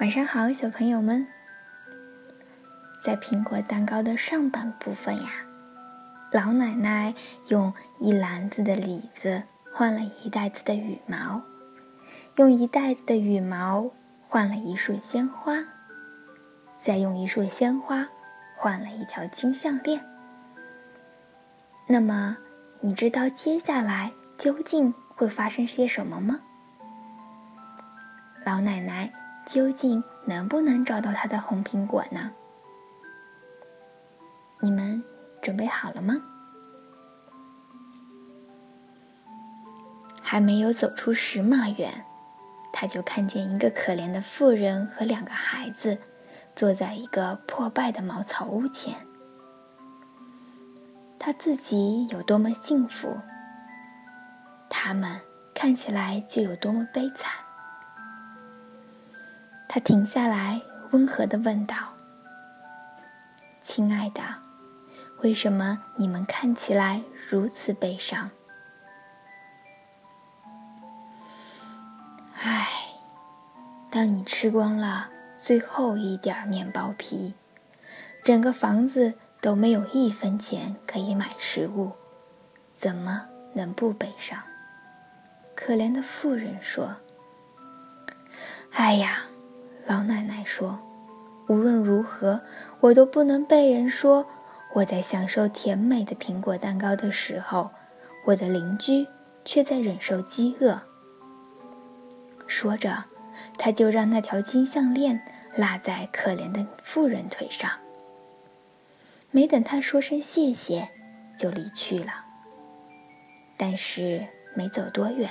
[0.00, 1.26] 晚上好，小朋友们。
[3.00, 5.28] 在苹果蛋糕的上半部分呀，
[6.30, 7.12] 老奶奶
[7.48, 9.42] 用一篮子的李子
[9.72, 11.42] 换了一袋子的羽毛，
[12.36, 13.90] 用一袋子的羽毛
[14.28, 15.64] 换了一束鲜花，
[16.78, 18.06] 再用一束鲜花
[18.56, 20.00] 换了一条金项链。
[21.88, 22.36] 那么，
[22.78, 26.38] 你知道接下来究竟会发生些什么吗？
[28.44, 29.12] 老奶奶。
[29.48, 32.32] 究竟能不能找到他的红苹果呢？
[34.60, 35.02] 你们
[35.40, 36.16] 准备好了吗？
[40.22, 42.04] 还没有走出十码远，
[42.74, 45.96] 他就看见一个可怜的妇人和两个孩子
[46.54, 48.94] 坐在一个破败的茅草屋前。
[51.18, 53.16] 他自己有多么幸福，
[54.68, 55.18] 他们
[55.54, 57.47] 看起来就有多么悲惨。
[59.68, 60.62] 他停下来，
[60.92, 61.76] 温和的问道
[63.60, 64.22] ：“亲爱的，
[65.22, 68.30] 为什么你们看起来如此悲伤？”
[72.40, 72.66] 唉，
[73.90, 77.34] 当你吃光了最后一点面包皮，
[78.24, 81.92] 整个房子都没有一分钱可以买食物，
[82.74, 84.42] 怎么能不悲伤？
[85.54, 86.96] 可怜的妇人说
[88.72, 89.24] ：“哎呀！”
[89.88, 90.78] 老奶奶说
[91.48, 92.42] ：“无论如何，
[92.80, 94.26] 我都不能被人说
[94.74, 97.70] 我在享受甜美的苹果蛋糕的时候，
[98.26, 99.06] 我的邻居
[99.46, 100.82] 却在忍受饥饿。”
[102.46, 103.04] 说着，
[103.56, 105.22] 他就让那条金项链
[105.56, 107.70] 落在可怜的妇人腿上。
[109.30, 110.90] 没等他说声谢谢，
[111.38, 112.26] 就离去了。
[113.56, 115.30] 但是没走多远，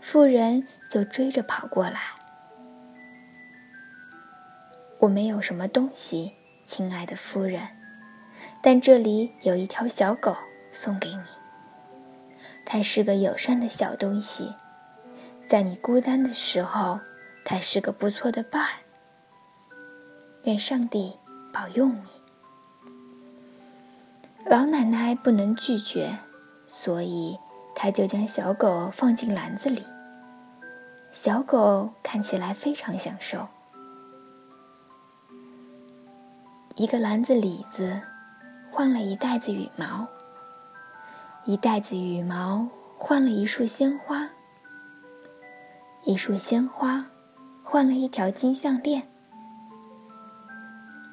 [0.00, 2.00] 妇人就追着跑过来。
[5.00, 6.34] 我没有什么东西，
[6.66, 7.62] 亲爱的夫人，
[8.62, 10.36] 但这里有一条小狗
[10.70, 11.22] 送给你。
[12.66, 14.54] 它是个友善的小东西，
[15.46, 17.00] 在你孤单的时候，
[17.46, 18.72] 它是个不错的伴儿。
[20.44, 21.16] 愿上帝
[21.50, 22.02] 保佑你。
[24.44, 26.18] 老奶奶不能拒绝，
[26.68, 27.38] 所以
[27.74, 29.82] 她就将小狗放进篮子里。
[31.10, 33.48] 小狗看起来非常享受。
[36.80, 38.00] 一个篮子李子，
[38.70, 40.06] 换了一袋子羽毛；
[41.44, 44.26] 一袋子羽毛换了一束鲜花；
[46.04, 47.04] 一束鲜花
[47.62, 49.02] 换了一条金项链；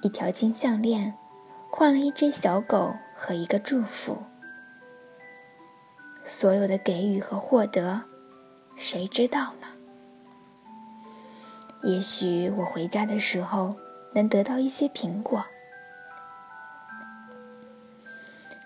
[0.01, 1.13] 一条金项链
[1.69, 4.17] 换了一只小狗和一个祝福。
[6.23, 8.03] 所有的给予和获得，
[8.77, 9.67] 谁知道呢？
[11.83, 13.75] 也许我回家的时候
[14.13, 15.43] 能得到一些苹果。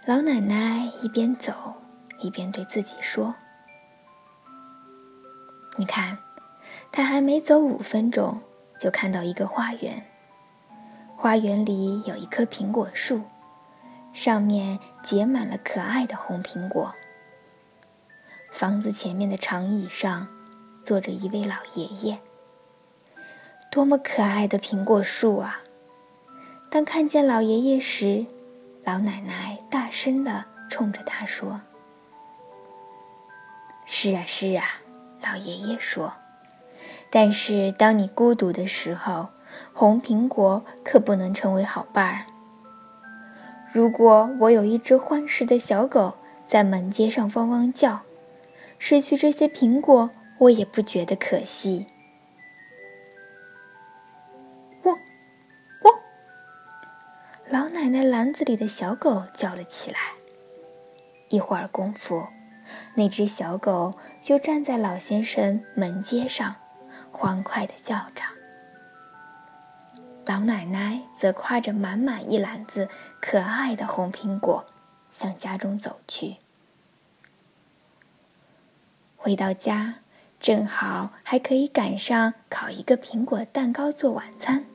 [0.08, 1.54] 老奶奶一边走，
[2.18, 3.36] 一边对自己说
[5.78, 6.18] ：“你看，
[6.92, 8.42] 她还没走五分钟，
[8.80, 10.04] 就看到一个花园。
[11.16, 13.22] 花园里有一棵苹果树，
[14.12, 16.96] 上面结满了可爱的红苹果。
[18.52, 20.28] 房子前面的长椅上，
[20.82, 22.20] 坐着一位老爷爷。
[23.70, 25.62] 多么可爱的苹果树啊！
[26.72, 28.26] 当看见老爷爷时，
[28.92, 31.62] 老奶奶大声地冲着他说
[33.88, 34.66] ：“是啊，是啊。”
[35.24, 36.12] 老爷爷说
[37.10, 39.30] ：“但是当你孤独的时候，
[39.72, 42.26] 红苹果可不能成为好伴儿。
[43.72, 46.16] 如果我有一只欢实的小狗
[46.46, 48.02] 在门街上汪汪叫，
[48.78, 50.10] 失去这些苹果，
[50.40, 51.88] 我也不觉得可惜。”
[57.52, 59.98] 老奶奶篮子里的小狗叫了起来。
[61.28, 62.26] 一会儿功夫，
[62.96, 66.56] 那只小狗就站在老先生门阶上，
[67.12, 68.24] 欢快地叫着。
[70.26, 72.88] 老奶奶则挎着满满一篮子
[73.20, 74.66] 可爱的红苹果，
[75.12, 76.38] 向家中走去。
[79.18, 79.96] 回到家，
[80.40, 84.71] 正好还可以赶上烤一个苹果蛋糕做晚餐。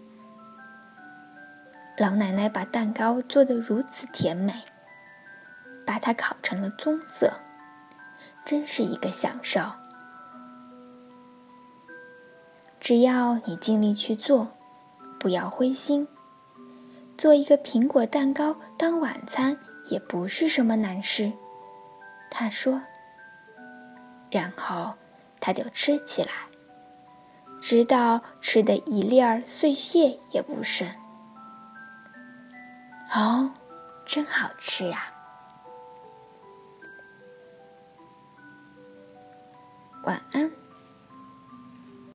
[1.98, 4.52] 老奶奶把蛋糕做得如此甜美，
[5.86, 7.32] 把它烤成了棕色，
[8.44, 9.62] 真是一个享受。
[12.78, 14.48] 只要你尽力去做，
[15.18, 16.06] 不要灰心，
[17.16, 19.56] 做一个苹果蛋糕当晚餐
[19.86, 21.32] 也不是什么难事。
[22.30, 22.82] 他说，
[24.30, 24.92] 然后
[25.40, 26.28] 他就吃起来，
[27.58, 30.86] 直到吃的一粒儿碎屑也不剩。
[33.14, 33.50] 哦，
[34.04, 35.06] 真好吃呀！
[40.04, 40.65] 晚安。